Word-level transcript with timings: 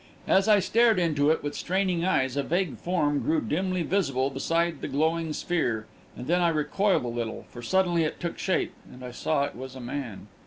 As 0.27 0.47
I 0.47 0.57
stared 0.57 0.97
into 0.97 1.29
it, 1.29 1.43
with 1.43 1.53
straining 1.53 2.03
eyes, 2.03 2.35
a 2.35 2.41
vague 2.41 2.79
form 2.79 3.19
grew 3.19 3.39
dimly 3.39 3.83
visible 3.83 4.31
beside 4.31 4.81
the 4.81 4.87
glowing 4.87 5.31
sphere; 5.31 5.85
and 6.17 6.25
then 6.25 6.41
I 6.41 6.49
recoiled 6.49 7.03
a 7.05 7.07
little, 7.07 7.45
for 7.51 7.61
suddenly 7.61 8.01
it 8.03 8.19
took 8.19 8.39
shape 8.39 8.73
and 8.91 9.05
I 9.05 9.11
saw 9.11 9.43
it 9.43 9.55
was 9.55 9.75
a 9.75 9.79
man. 9.79 10.25